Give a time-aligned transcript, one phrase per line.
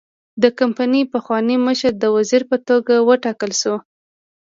[0.43, 3.75] د کمپنۍ پخوانی مشر د وزیر په توګه وټاکل شو.